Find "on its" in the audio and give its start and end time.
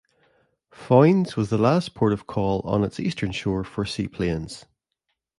2.61-2.99